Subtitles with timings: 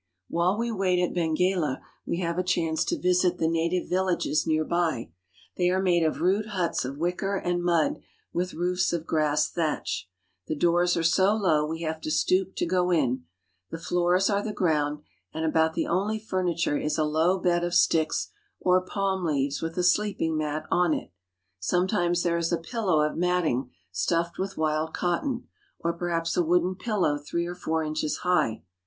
[0.29, 4.65] While we wait at Benguela we have a chance to visit the native villages near
[4.65, 5.11] by.
[5.57, 7.99] They are made of rude huts of wicker and mud
[8.33, 10.09] with roofs of grass thatch.
[10.47, 13.25] The doors are so low we have to stoop to go in;
[13.69, 15.03] the floors are the ground,
[15.35, 18.29] and about the only furniture is a low bed of sticks
[18.59, 21.11] or palm leaves with a sleeping mat on it.
[21.59, 25.47] Sometimes there is a pillow of matting, stuffed with wild cotton,
[25.77, 28.63] or perhaps a wooden pillow three or four inches high.